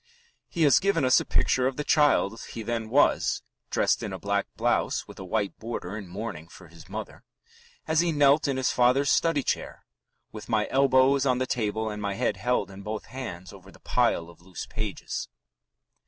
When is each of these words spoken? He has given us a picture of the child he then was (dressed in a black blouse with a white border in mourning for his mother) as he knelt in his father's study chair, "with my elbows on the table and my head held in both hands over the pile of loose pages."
He 0.49 0.63
has 0.63 0.79
given 0.79 1.05
us 1.05 1.19
a 1.19 1.25
picture 1.25 1.67
of 1.67 1.77
the 1.77 1.83
child 1.83 2.41
he 2.53 2.63
then 2.63 2.89
was 2.89 3.43
(dressed 3.69 4.01
in 4.01 4.11
a 4.11 4.17
black 4.17 4.47
blouse 4.55 5.07
with 5.07 5.19
a 5.19 5.23
white 5.23 5.55
border 5.59 5.95
in 5.95 6.07
mourning 6.07 6.47
for 6.47 6.69
his 6.69 6.89
mother) 6.89 7.23
as 7.87 7.99
he 7.99 8.11
knelt 8.11 8.47
in 8.47 8.57
his 8.57 8.71
father's 8.71 9.11
study 9.11 9.43
chair, 9.43 9.85
"with 10.31 10.49
my 10.49 10.67
elbows 10.71 11.27
on 11.27 11.37
the 11.37 11.45
table 11.45 11.91
and 11.91 12.01
my 12.01 12.15
head 12.15 12.37
held 12.37 12.71
in 12.71 12.81
both 12.81 13.05
hands 13.13 13.53
over 13.53 13.69
the 13.71 13.79
pile 13.79 14.27
of 14.27 14.41
loose 14.41 14.65
pages." 14.65 15.29